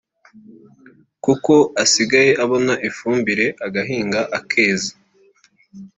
[1.23, 1.53] kuko
[1.83, 4.91] asigaye abona ifumbire agahinga akeza